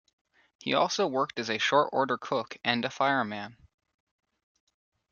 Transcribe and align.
He 0.57 0.73
also 0.73 1.05
worked 1.05 1.37
as 1.37 1.47
a 1.51 1.59
short-order 1.59 2.17
cook 2.17 2.57
and 2.63 2.83
a 2.83 2.89
fireman. 2.89 3.55